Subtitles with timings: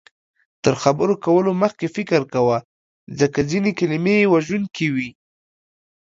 [0.63, 2.57] تر خبرو کولو مخکې فکر کوه،
[3.19, 5.09] ځکه ځینې کلمې وژونکې وي